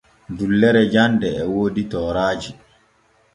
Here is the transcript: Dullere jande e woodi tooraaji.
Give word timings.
Dullere 0.37 0.81
jande 0.93 1.27
e 1.41 1.43
woodi 1.51 1.83
tooraaji. 1.91 2.51